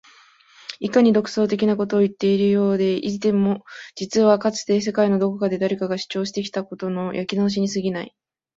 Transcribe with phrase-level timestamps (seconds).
[0.79, 3.63] いかに独創的なことを言っているようでいても
[3.93, 8.15] 実はかつて世界のどこかで誰かが主張したことの焼き直しに過ぎない